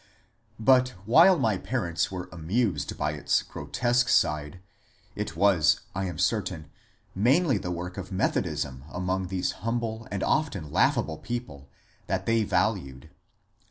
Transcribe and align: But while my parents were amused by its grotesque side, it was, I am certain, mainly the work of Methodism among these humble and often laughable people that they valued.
But 0.59 0.95
while 1.05 1.37
my 1.37 1.59
parents 1.59 2.09
were 2.11 2.27
amused 2.31 2.97
by 2.97 3.11
its 3.11 3.43
grotesque 3.43 4.09
side, 4.09 4.59
it 5.15 5.35
was, 5.35 5.81
I 5.93 6.05
am 6.05 6.17
certain, 6.17 6.71
mainly 7.13 7.59
the 7.59 7.69
work 7.69 7.99
of 7.99 8.11
Methodism 8.11 8.83
among 8.91 9.27
these 9.27 9.51
humble 9.61 10.07
and 10.09 10.23
often 10.23 10.71
laughable 10.71 11.19
people 11.19 11.69
that 12.07 12.25
they 12.25 12.43
valued. 12.43 13.11